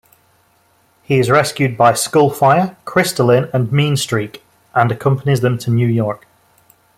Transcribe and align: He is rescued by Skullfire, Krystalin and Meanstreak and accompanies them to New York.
He 1.03 1.19
is 1.19 1.29
rescued 1.29 1.77
by 1.77 1.91
Skullfire, 1.91 2.75
Krystalin 2.85 3.51
and 3.53 3.69
Meanstreak 3.71 4.41
and 4.73 4.91
accompanies 4.91 5.41
them 5.41 5.59
to 5.59 5.69
New 5.69 5.85
York. 5.87 6.25